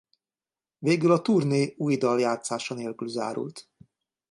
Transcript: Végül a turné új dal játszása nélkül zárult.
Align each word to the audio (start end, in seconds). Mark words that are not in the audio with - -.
Végül 0.77 1.11
a 1.11 1.21
turné 1.21 1.73
új 1.77 1.97
dal 1.97 2.19
játszása 2.19 2.73
nélkül 2.73 3.07
zárult. 3.07 3.69